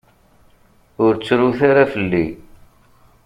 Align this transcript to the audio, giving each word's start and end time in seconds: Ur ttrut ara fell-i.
Ur 1.03 1.13
ttrut 1.15 1.59
ara 1.69 1.83
fell-i. 1.93 2.25